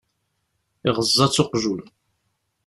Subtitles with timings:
[0.87, 1.81] Iɣeẓẓa-tt uqjun.